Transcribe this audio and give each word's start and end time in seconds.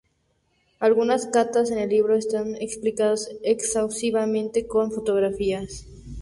Algunos 0.79 1.27
"katas" 1.27 1.69
en 1.69 1.77
el 1.77 1.89
libro 1.89 2.15
está 2.15 2.43
explicados 2.59 3.29
exhaustivamente, 3.43 4.65
con 4.65 4.91
fotografías. 4.91 5.85